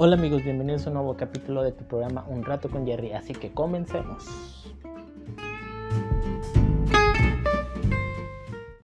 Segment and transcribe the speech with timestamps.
[0.00, 3.32] Hola amigos, bienvenidos a un nuevo capítulo de tu programa Un rato con Jerry, así
[3.32, 4.77] que comencemos.